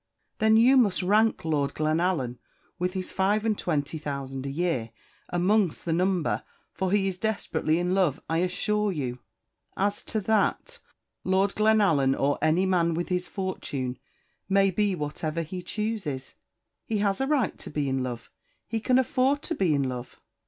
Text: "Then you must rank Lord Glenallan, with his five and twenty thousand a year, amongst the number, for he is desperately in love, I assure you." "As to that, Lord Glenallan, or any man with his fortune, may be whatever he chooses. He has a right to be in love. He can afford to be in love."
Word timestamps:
"Then 0.39 0.57
you 0.57 0.77
must 0.77 1.03
rank 1.03 1.45
Lord 1.45 1.75
Glenallan, 1.75 2.39
with 2.79 2.93
his 2.93 3.11
five 3.11 3.45
and 3.45 3.55
twenty 3.55 3.99
thousand 3.99 4.47
a 4.47 4.49
year, 4.49 4.89
amongst 5.29 5.85
the 5.85 5.93
number, 5.93 6.41
for 6.73 6.91
he 6.91 7.07
is 7.07 7.19
desperately 7.19 7.77
in 7.77 7.93
love, 7.93 8.19
I 8.27 8.39
assure 8.39 8.91
you." 8.91 9.19
"As 9.77 10.03
to 10.05 10.19
that, 10.21 10.79
Lord 11.23 11.53
Glenallan, 11.53 12.15
or 12.15 12.39
any 12.41 12.65
man 12.65 12.95
with 12.95 13.09
his 13.09 13.27
fortune, 13.27 13.99
may 14.49 14.71
be 14.71 14.95
whatever 14.95 15.43
he 15.43 15.61
chooses. 15.61 16.33
He 16.83 16.97
has 16.97 17.21
a 17.21 17.27
right 17.27 17.55
to 17.59 17.69
be 17.69 17.87
in 17.87 18.01
love. 18.01 18.31
He 18.67 18.79
can 18.79 18.97
afford 18.97 19.43
to 19.43 19.53
be 19.53 19.71
in 19.75 19.83
love." 19.87 20.19